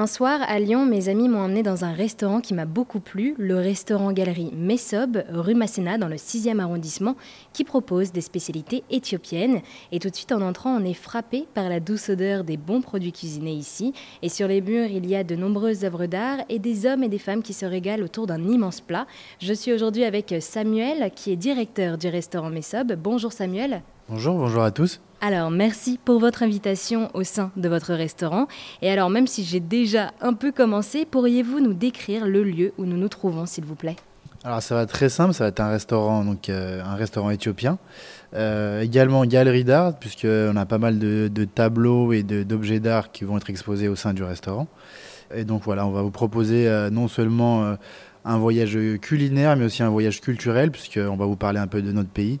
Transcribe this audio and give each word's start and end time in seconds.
Un 0.00 0.06
soir, 0.06 0.40
à 0.48 0.58
Lyon, 0.58 0.86
mes 0.86 1.10
amis 1.10 1.28
m'ont 1.28 1.40
emmené 1.42 1.62
dans 1.62 1.84
un 1.84 1.92
restaurant 1.92 2.40
qui 2.40 2.54
m'a 2.54 2.64
beaucoup 2.64 3.00
plu, 3.00 3.34
le 3.36 3.58
restaurant 3.58 4.12
Galerie 4.12 4.50
Messob, 4.56 5.22
rue 5.28 5.54
Masséna, 5.54 5.98
dans 5.98 6.08
le 6.08 6.16
6e 6.16 6.58
arrondissement, 6.58 7.16
qui 7.52 7.64
propose 7.64 8.10
des 8.10 8.22
spécialités 8.22 8.82
éthiopiennes. 8.88 9.60
Et 9.92 9.98
tout 9.98 10.08
de 10.08 10.16
suite, 10.16 10.32
en 10.32 10.40
entrant, 10.40 10.74
on 10.74 10.86
est 10.86 10.94
frappé 10.94 11.46
par 11.52 11.68
la 11.68 11.80
douce 11.80 12.08
odeur 12.08 12.44
des 12.44 12.56
bons 12.56 12.80
produits 12.80 13.12
cuisinés 13.12 13.52
ici. 13.52 13.92
Et 14.22 14.30
sur 14.30 14.48
les 14.48 14.62
murs, 14.62 14.88
il 14.90 15.04
y 15.04 15.14
a 15.14 15.22
de 15.22 15.36
nombreuses 15.36 15.84
œuvres 15.84 16.06
d'art 16.06 16.38
et 16.48 16.58
des 16.58 16.86
hommes 16.86 17.04
et 17.04 17.10
des 17.10 17.18
femmes 17.18 17.42
qui 17.42 17.52
se 17.52 17.66
régalent 17.66 18.02
autour 18.02 18.26
d'un 18.26 18.42
immense 18.42 18.80
plat. 18.80 19.06
Je 19.38 19.52
suis 19.52 19.70
aujourd'hui 19.70 20.04
avec 20.04 20.34
Samuel, 20.40 21.10
qui 21.14 21.30
est 21.30 21.36
directeur 21.36 21.98
du 21.98 22.08
restaurant 22.08 22.48
Messob. 22.48 22.94
Bonjour 22.94 23.32
Samuel. 23.32 23.82
Bonjour, 24.12 24.36
bonjour 24.38 24.64
à 24.64 24.72
tous. 24.72 25.00
Alors, 25.20 25.52
merci 25.52 25.96
pour 26.04 26.18
votre 26.18 26.42
invitation 26.42 27.10
au 27.14 27.22
sein 27.22 27.52
de 27.56 27.68
votre 27.68 27.94
restaurant. 27.94 28.48
Et 28.82 28.90
alors, 28.90 29.08
même 29.08 29.28
si 29.28 29.44
j'ai 29.44 29.60
déjà 29.60 30.10
un 30.20 30.32
peu 30.32 30.50
commencé, 30.50 31.06
pourriez-vous 31.08 31.60
nous 31.60 31.74
décrire 31.74 32.26
le 32.26 32.42
lieu 32.42 32.72
où 32.76 32.86
nous 32.86 32.96
nous 32.96 33.08
trouvons, 33.08 33.46
s'il 33.46 33.64
vous 33.64 33.76
plaît? 33.76 33.94
Alors, 34.42 34.62
ça 34.62 34.74
va 34.74 34.82
être 34.82 34.90
très 34.90 35.10
simple, 35.10 35.32
ça 35.32 35.44
va 35.44 35.48
être 35.50 35.60
un 35.60 35.68
restaurant, 35.68 36.24
donc 36.24 36.48
euh, 36.48 36.82
un 36.82 36.96
restaurant 36.96 37.30
éthiopien. 37.30 37.78
Euh, 38.34 38.80
également 38.80 39.24
galerie 39.26 39.62
d'art, 39.62 39.96
puisqu'on 39.96 40.56
a 40.56 40.66
pas 40.66 40.78
mal 40.78 40.98
de, 40.98 41.44
tableaux 41.44 42.12
et 42.12 42.24
d'objets 42.24 42.80
d'art 42.80 43.12
qui 43.12 43.22
vont 43.22 43.36
être 43.36 43.48
exposés 43.48 43.86
au 43.86 43.94
sein 43.94 44.12
du 44.12 44.24
restaurant. 44.24 44.66
Et 45.32 45.44
donc 45.44 45.62
voilà, 45.62 45.86
on 45.86 45.92
va 45.92 46.02
vous 46.02 46.10
proposer 46.10 46.66
euh, 46.66 46.90
non 46.90 47.06
seulement 47.06 47.76
un 48.24 48.38
voyage 48.38 48.76
culinaire, 49.00 49.56
mais 49.56 49.66
aussi 49.66 49.84
un 49.84 49.88
voyage 49.88 50.20
culturel, 50.20 50.72
puisqu'on 50.72 51.16
va 51.16 51.26
vous 51.26 51.36
parler 51.36 51.60
un 51.60 51.68
peu 51.68 51.80
de 51.80 51.92
notre 51.92 52.10
pays, 52.10 52.40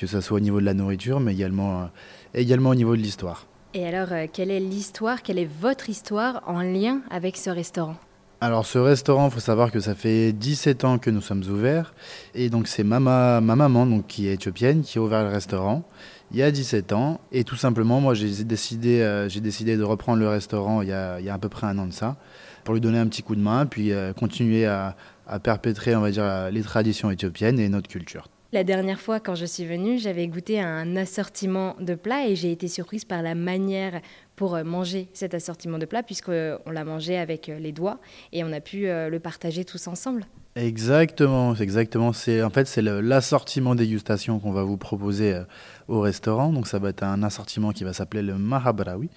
que 0.00 0.06
ce 0.06 0.22
soit 0.22 0.38
au 0.38 0.40
niveau 0.40 0.60
de 0.60 0.64
la 0.64 0.72
nourriture, 0.72 1.20
mais 1.20 1.34
également 1.34 1.90
également 2.32 2.70
au 2.70 2.74
niveau 2.74 2.96
de 2.96 3.02
l'histoire. 3.02 3.46
Et 3.74 3.86
alors, 3.86 4.08
euh, 4.12 4.26
quelle 4.32 4.50
est 4.50 4.58
l'histoire, 4.58 5.22
quelle 5.22 5.38
est 5.38 5.50
votre 5.60 5.90
histoire 5.90 6.42
en 6.46 6.62
lien 6.62 7.02
avec 7.10 7.36
ce 7.36 7.50
restaurant? 7.50 7.96
Alors 8.40 8.64
ce 8.64 8.78
restaurant, 8.78 9.26
il 9.26 9.32
faut 9.32 9.40
savoir 9.40 9.70
que 9.70 9.80
ça 9.80 9.94
fait 9.94 10.32
17 10.32 10.84
ans 10.84 10.98
que 10.98 11.10
nous 11.10 11.20
sommes 11.20 11.44
ouverts. 11.44 11.92
Et 12.34 12.48
donc 12.48 12.66
c'est 12.66 12.82
ma, 12.82 12.98
ma, 12.98 13.40
maman, 13.40 13.84
donc, 13.84 14.06
qui 14.06 14.28
est 14.28 14.32
éthiopienne, 14.32 14.80
qui 14.80 14.96
a 14.96 15.02
ouvert 15.02 15.22
le 15.22 15.28
restaurant 15.28 15.84
il 16.32 16.38
y 16.38 16.42
a 16.42 16.50
17 16.50 16.92
ans. 16.92 17.20
Et 17.32 17.44
tout 17.44 17.56
simplement, 17.56 18.00
moi 18.00 18.14
j'ai 18.14 18.44
décidé, 18.44 19.02
euh, 19.02 19.28
j'ai 19.28 19.40
décidé 19.40 19.76
de 19.76 19.82
reprendre 19.82 20.20
le 20.20 20.28
restaurant 20.28 20.80
il 20.80 20.88
y, 20.88 20.92
a, 20.92 21.20
il 21.20 21.26
y, 21.26 21.28
a, 21.28 21.34
à 21.34 21.38
peu 21.38 21.50
près 21.50 21.66
un 21.66 21.76
an 21.76 21.86
de 21.86 21.92
ça, 21.92 22.16
pour 22.64 22.72
lui 22.72 22.80
donner 22.80 22.98
un 22.98 23.06
petit 23.08 23.22
coup 23.22 23.34
de 23.34 23.42
main, 23.42 23.66
puis 23.66 23.92
euh, 23.92 24.14
continuer 24.14 24.64
à, 24.64 24.96
à 25.26 25.38
perpétrer, 25.40 25.94
on 25.94 26.00
va 26.00 26.10
dire, 26.10 26.50
les 26.50 26.62
traditions 26.62 27.10
éthiopiennes 27.10 27.58
et 27.58 27.68
notre 27.68 27.88
culture. 27.88 28.28
La 28.52 28.64
dernière 28.64 29.00
fois, 29.00 29.20
quand 29.20 29.36
je 29.36 29.46
suis 29.46 29.64
venue, 29.64 30.00
j'avais 30.00 30.26
goûté 30.26 30.60
un 30.60 30.96
assortiment 30.96 31.76
de 31.78 31.94
plats 31.94 32.26
et 32.26 32.34
j'ai 32.34 32.50
été 32.50 32.66
surprise 32.66 33.04
par 33.04 33.22
la 33.22 33.36
manière 33.36 34.00
pour 34.40 34.54
euh, 34.54 34.64
manger 34.64 35.10
cet 35.12 35.34
assortiment 35.34 35.76
de 35.76 35.84
plats, 35.84 36.02
puisqu'on 36.02 36.70
l'a 36.70 36.84
mangé 36.84 37.18
avec 37.18 37.50
euh, 37.50 37.58
les 37.58 37.72
doigts 37.72 38.00
et 38.32 38.42
on 38.42 38.50
a 38.54 38.60
pu 38.60 38.88
euh, 38.88 39.10
le 39.10 39.20
partager 39.20 39.66
tous 39.66 39.86
ensemble. 39.86 40.24
Exactement, 40.56 41.54
exactement. 41.54 42.14
C'est 42.14 42.42
en 42.42 42.48
fait 42.48 42.66
c'est 42.66 42.80
l'assortiment 42.80 43.74
dégustation 43.74 44.38
qu'on 44.38 44.50
va 44.50 44.62
vous 44.62 44.78
proposer 44.78 45.40
au 45.88 46.00
restaurant. 46.00 46.52
Donc 46.52 46.66
ça 46.66 46.80
va 46.80 46.88
être 46.88 47.04
un 47.04 47.22
assortiment 47.22 47.70
qui 47.70 47.84
va 47.84 47.92
s'appeler 47.92 48.22
le 48.22 48.34
mahabrawi. 48.36 49.10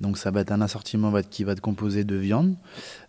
Donc 0.00 0.16
ça 0.16 0.30
va 0.30 0.40
être 0.40 0.52
un 0.52 0.62
assortiment 0.62 1.12
qui 1.28 1.44
va 1.44 1.52
être 1.52 1.60
composé 1.60 2.04
de 2.04 2.16
viande, 2.16 2.56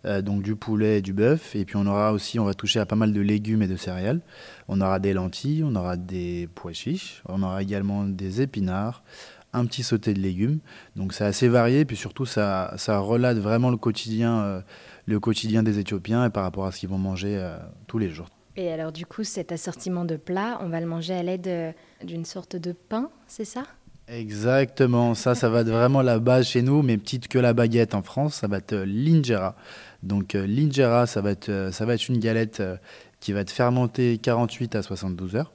donc 0.04 0.42
du 0.42 0.56
poulet 0.56 0.98
et 0.98 1.02
du 1.02 1.14
bœuf. 1.14 1.56
Et 1.56 1.64
puis 1.64 1.76
on 1.76 1.86
aura 1.86 2.12
aussi, 2.12 2.38
on 2.38 2.44
va 2.44 2.52
toucher 2.52 2.80
à 2.80 2.86
pas 2.86 2.96
mal 2.96 3.14
de 3.14 3.20
légumes 3.22 3.62
et 3.62 3.66
de 3.66 3.76
céréales. 3.76 4.20
On 4.68 4.82
aura 4.82 4.98
des 4.98 5.14
lentilles, 5.14 5.64
on 5.64 5.74
aura 5.74 5.96
des 5.96 6.50
pois 6.54 6.74
chiches, 6.74 7.22
on 7.30 7.42
aura 7.42 7.62
également 7.62 8.04
des 8.04 8.42
épinards, 8.42 9.02
un 9.52 9.66
petit 9.66 9.82
sauté 9.82 10.14
de 10.14 10.20
légumes. 10.20 10.58
Donc 10.96 11.12
c'est 11.12 11.24
assez 11.24 11.48
varié, 11.48 11.84
puis 11.84 11.96
surtout 11.96 12.26
ça, 12.26 12.74
ça 12.76 12.98
relate 12.98 13.38
vraiment 13.38 13.70
le 13.70 13.76
quotidien, 13.76 14.40
euh, 14.40 14.60
le 15.06 15.20
quotidien 15.20 15.62
des 15.62 15.78
Éthiopiens 15.78 16.26
et 16.26 16.30
par 16.30 16.42
rapport 16.42 16.66
à 16.66 16.72
ce 16.72 16.80
qu'ils 16.80 16.88
vont 16.88 16.98
manger 16.98 17.36
euh, 17.36 17.56
tous 17.86 17.98
les 17.98 18.10
jours. 18.10 18.28
Et 18.56 18.70
alors 18.70 18.92
du 18.92 19.06
coup, 19.06 19.24
cet 19.24 19.52
assortiment 19.52 20.04
de 20.04 20.16
plats, 20.16 20.58
on 20.62 20.68
va 20.68 20.80
le 20.80 20.86
manger 20.86 21.14
à 21.14 21.22
l'aide 21.22 21.48
euh, 21.48 21.72
d'une 22.04 22.24
sorte 22.24 22.56
de 22.56 22.72
pain, 22.72 23.10
c'est 23.26 23.44
ça? 23.44 23.64
Exactement, 24.08 25.14
ça, 25.14 25.36
ça 25.36 25.48
va 25.48 25.60
être 25.60 25.68
vraiment 25.68 26.02
la 26.02 26.18
base 26.18 26.48
chez 26.48 26.62
nous, 26.62 26.82
mais 26.82 26.98
petite 26.98 27.28
que 27.28 27.38
la 27.38 27.52
baguette 27.52 27.94
en 27.94 28.02
France, 28.02 28.34
ça 28.34 28.48
va 28.48 28.58
être 28.58 28.74
l'injera. 28.74 29.54
Donc 30.02 30.32
l'injera, 30.32 31.06
ça 31.06 31.20
va 31.20 31.30
être, 31.30 31.68
ça 31.70 31.84
va 31.84 31.94
être 31.94 32.08
une 32.08 32.18
galette 32.18 32.60
qui 33.20 33.32
va 33.32 33.40
être 33.40 33.52
fermentée 33.52 34.18
48 34.18 34.74
à 34.74 34.82
72 34.82 35.36
heures 35.36 35.52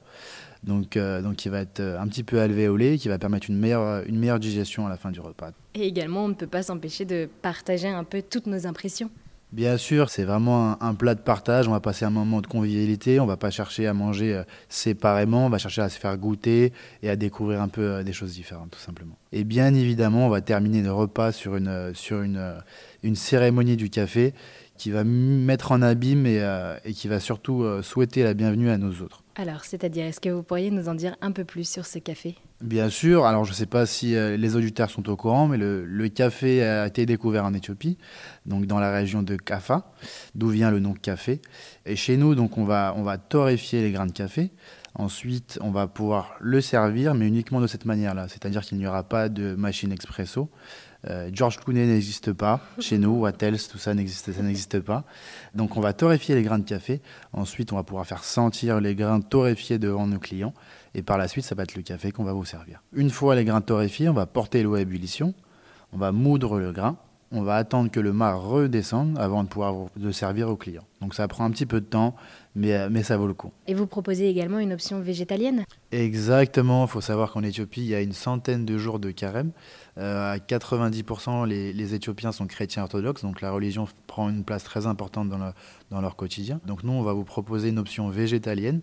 donc, 0.66 0.96
euh, 0.96 1.22
donc 1.22 1.36
qui 1.36 1.48
va 1.48 1.60
être 1.60 1.80
euh, 1.80 2.00
un 2.00 2.08
petit 2.08 2.24
peu 2.24 2.40
alvéolé, 2.40 2.98
qui 2.98 3.08
va 3.08 3.18
permettre 3.18 3.48
une 3.48 3.56
meilleure, 3.56 3.82
euh, 3.82 4.02
une 4.06 4.18
meilleure 4.18 4.40
digestion 4.40 4.86
à 4.86 4.90
la 4.90 4.96
fin 4.96 5.10
du 5.10 5.20
repas. 5.20 5.52
Et 5.74 5.86
également, 5.86 6.24
on 6.24 6.28
ne 6.28 6.34
peut 6.34 6.48
pas 6.48 6.62
s'empêcher 6.62 7.04
de 7.04 7.28
partager 7.42 7.88
un 7.88 8.04
peu 8.04 8.20
toutes 8.22 8.46
nos 8.46 8.66
impressions. 8.66 9.10
Bien 9.52 9.76
sûr, 9.76 10.10
c'est 10.10 10.24
vraiment 10.24 10.82
un, 10.82 10.94
plat 10.94 11.14
de 11.14 11.20
partage. 11.20 11.68
On 11.68 11.70
va 11.70 11.80
passer 11.80 12.04
un 12.04 12.10
moment 12.10 12.40
de 12.40 12.46
convivialité. 12.46 13.20
On 13.20 13.26
va 13.26 13.36
pas 13.36 13.50
chercher 13.50 13.86
à 13.86 13.94
manger 13.94 14.42
séparément. 14.68 15.46
On 15.46 15.48
va 15.48 15.58
chercher 15.58 15.82
à 15.82 15.88
se 15.88 15.98
faire 15.98 16.16
goûter 16.18 16.72
et 17.02 17.08
à 17.08 17.16
découvrir 17.16 17.62
un 17.62 17.68
peu 17.68 18.02
des 18.02 18.12
choses 18.12 18.34
différentes, 18.34 18.72
tout 18.72 18.80
simplement. 18.80 19.16
Et 19.32 19.44
bien 19.44 19.72
évidemment, 19.74 20.26
on 20.26 20.30
va 20.30 20.40
terminer 20.40 20.82
le 20.82 20.92
repas 20.92 21.32
sur 21.32 21.56
une, 21.56 21.92
sur 21.94 22.22
une, 22.22 22.54
une 23.02 23.14
cérémonie 23.14 23.76
du 23.76 23.88
café 23.88 24.34
qui 24.76 24.90
va 24.90 25.04
mettre 25.04 25.72
en 25.72 25.80
abîme 25.80 26.26
et, 26.26 26.44
et 26.84 26.92
qui 26.92 27.08
va 27.08 27.20
surtout 27.20 27.64
souhaiter 27.82 28.24
la 28.24 28.34
bienvenue 28.34 28.68
à 28.68 28.78
nos 28.78 29.00
autres. 29.00 29.22
Alors, 29.36 29.64
c'est-à-dire, 29.64 30.06
est-ce 30.06 30.20
que 30.20 30.30
vous 30.30 30.42
pourriez 30.42 30.70
nous 30.70 30.88
en 30.88 30.94
dire 30.94 31.16
un 31.20 31.30
peu 31.30 31.44
plus 31.44 31.68
sur 31.68 31.86
ce 31.86 31.98
café? 31.98 32.36
Bien 32.62 32.88
sûr. 32.88 33.26
Alors, 33.26 33.44
je 33.44 33.50
ne 33.50 33.54
sais 33.54 33.66
pas 33.66 33.84
si 33.84 34.16
euh, 34.16 34.36
les 34.36 34.56
auditeurs 34.56 34.90
sont 34.90 35.08
au 35.10 35.16
courant, 35.16 35.46
mais 35.46 35.58
le, 35.58 36.08
café 36.08 36.62
a 36.64 36.86
été 36.86 37.04
découvert 37.04 37.44
en 37.44 37.52
Éthiopie, 37.52 37.98
donc 38.46 38.64
dans 38.66 38.78
la 38.78 38.90
région 38.90 39.22
de 39.22 39.36
Kafa, 39.36 39.92
d'où 40.34 40.48
vient 40.48 40.70
le 40.70 40.80
nom 40.80 40.94
café. 40.94 41.42
Et 41.84 41.96
chez 41.96 42.16
nous, 42.16 42.34
donc, 42.34 42.56
on 42.56 42.64
va 42.64 43.18
torréfier 43.18 43.82
les 43.82 43.92
grains 43.92 44.06
de 44.06 44.12
café. 44.12 44.52
Ensuite, 44.98 45.58
on 45.60 45.70
va 45.70 45.88
pouvoir 45.88 46.36
le 46.40 46.62
servir, 46.62 47.14
mais 47.14 47.26
uniquement 47.26 47.60
de 47.60 47.66
cette 47.66 47.84
manière-là. 47.84 48.28
C'est-à-dire 48.28 48.62
qu'il 48.62 48.78
n'y 48.78 48.86
aura 48.86 49.02
pas 49.02 49.28
de 49.28 49.54
machine 49.54 49.92
expresso. 49.92 50.48
Euh, 51.08 51.28
George 51.32 51.58
Clooney 51.58 51.86
n'existe 51.86 52.32
pas 52.32 52.60
chez 52.78 52.96
nous, 52.96 53.20
Wattels, 53.20 53.58
tout 53.70 53.76
ça 53.76 53.92
n'existe, 53.92 54.32
ça 54.32 54.42
n'existe 54.42 54.80
pas. 54.80 55.04
Donc 55.54 55.76
on 55.76 55.80
va 55.80 55.92
torréfier 55.92 56.34
les 56.34 56.42
grains 56.42 56.58
de 56.58 56.64
café. 56.64 57.02
Ensuite, 57.34 57.72
on 57.72 57.76
va 57.76 57.82
pouvoir 57.82 58.06
faire 58.06 58.24
sentir 58.24 58.80
les 58.80 58.94
grains 58.94 59.20
torréfiés 59.20 59.78
devant 59.78 60.06
nos 60.06 60.18
clients. 60.18 60.54
Et 60.94 61.02
par 61.02 61.18
la 61.18 61.28
suite, 61.28 61.44
ça 61.44 61.54
va 61.54 61.64
être 61.64 61.74
le 61.74 61.82
café 61.82 62.10
qu'on 62.10 62.24
va 62.24 62.32
vous 62.32 62.46
servir. 62.46 62.82
Une 62.94 63.10
fois 63.10 63.34
les 63.34 63.44
grains 63.44 63.60
torréfiés, 63.60 64.08
on 64.08 64.14
va 64.14 64.26
porter 64.26 64.62
l'eau 64.62 64.74
à 64.74 64.80
ébullition. 64.80 65.34
On 65.92 65.98
va 65.98 66.10
moudre 66.10 66.58
le 66.58 66.72
grain 66.72 66.96
on 67.32 67.42
va 67.42 67.56
attendre 67.56 67.90
que 67.90 68.00
le 68.00 68.12
mar 68.12 68.40
redescende 68.40 69.18
avant 69.18 69.42
de 69.42 69.48
pouvoir 69.48 69.74
le 70.00 70.12
servir 70.12 70.48
aux 70.48 70.56
clients. 70.56 70.84
Donc 71.00 71.14
ça 71.14 71.26
prend 71.28 71.44
un 71.44 71.50
petit 71.50 71.66
peu 71.66 71.80
de 71.80 71.86
temps, 71.86 72.14
mais, 72.54 72.74
euh, 72.74 72.88
mais 72.90 73.02
ça 73.02 73.16
vaut 73.16 73.26
le 73.26 73.34
coup. 73.34 73.52
Et 73.66 73.74
vous 73.74 73.86
proposez 73.86 74.28
également 74.28 74.58
une 74.58 74.72
option 74.72 75.00
végétalienne? 75.00 75.64
Exactement, 75.92 76.84
il 76.84 76.88
faut 76.88 77.00
savoir 77.00 77.32
qu'en 77.32 77.42
Éthiopie, 77.42 77.82
il 77.82 77.88
y 77.88 77.94
a 77.94 78.00
une 78.00 78.12
centaine 78.12 78.64
de 78.64 78.78
jours 78.78 78.98
de 78.98 79.10
carême. 79.10 79.50
Euh, 79.98 80.34
à 80.34 80.38
90%, 80.38 81.46
les, 81.46 81.72
les, 81.72 81.94
Éthiopiens 81.94 82.32
sont 82.32 82.46
chrétiens 82.46 82.82
orthodoxes, 82.82 83.22
donc 83.22 83.40
la 83.40 83.50
religion 83.50 83.86
prend 84.06 84.28
une 84.28 84.44
place 84.44 84.62
très 84.62 84.86
importante 84.86 85.28
dans, 85.28 85.52
dans 85.90 86.00
leur 86.00 86.16
quotidien. 86.16 86.60
Donc 86.66 86.84
nous, 86.84 86.92
on 86.92 87.02
va 87.02 87.12
vous 87.12 87.24
proposer 87.24 87.70
une 87.70 87.78
option 87.78 88.08
végétalienne 88.08 88.80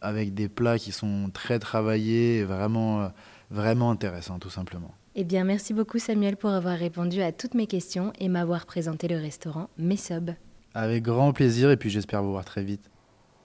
avec 0.00 0.34
des 0.34 0.48
plats 0.48 0.78
qui 0.78 0.92
sont 0.92 1.30
très 1.32 1.58
travaillés, 1.58 2.44
vraiment, 2.44 3.02
euh, 3.02 3.08
vraiment 3.50 3.90
intéressants 3.90 4.38
tout 4.38 4.50
simplement. 4.50 4.92
Eh 5.16 5.22
bien, 5.22 5.44
merci 5.44 5.74
beaucoup 5.74 6.00
Samuel 6.00 6.36
pour 6.36 6.50
avoir 6.50 6.76
répondu 6.76 7.22
à 7.22 7.30
toutes 7.30 7.54
mes 7.54 7.68
questions 7.68 8.12
et 8.18 8.28
m'avoir 8.28 8.66
présenté 8.66 9.06
le 9.06 9.16
restaurant 9.16 9.70
Messob. 9.78 10.32
Avec 10.74 11.04
grand 11.04 11.32
plaisir 11.32 11.70
et 11.70 11.76
puis 11.76 11.88
j'espère 11.88 12.22
vous 12.24 12.32
voir 12.32 12.44
très 12.44 12.64
vite. 12.64 12.90